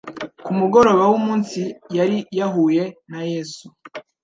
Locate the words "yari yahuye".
1.97-2.83